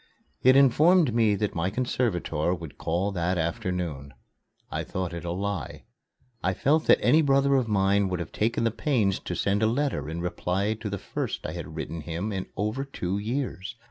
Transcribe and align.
It 0.41 0.55
informed 0.55 1.13
me 1.13 1.35
that 1.35 1.53
my 1.53 1.69
conservator 1.69 2.55
would 2.55 2.79
call 2.79 3.11
that 3.11 3.37
afternoon. 3.37 4.15
I 4.71 4.83
thought 4.83 5.13
it 5.13 5.23
a 5.23 5.29
lie. 5.31 5.83
I 6.43 6.55
felt 6.55 6.87
that 6.87 6.97
any 7.03 7.21
brother 7.21 7.53
of 7.55 7.67
mine 7.67 8.09
would 8.09 8.19
have 8.19 8.31
taken 8.31 8.63
the 8.63 8.71
pains 8.71 9.19
to 9.19 9.35
send 9.35 9.61
a 9.61 9.67
letter 9.67 10.09
in 10.09 10.19
reply 10.19 10.73
to 10.73 10.89
the 10.89 10.97
first 10.97 11.45
I 11.45 11.51
had 11.51 11.75
written 11.75 12.01
him 12.01 12.31
in 12.31 12.47
over 12.57 12.83
two 12.83 13.19
years. 13.19 13.75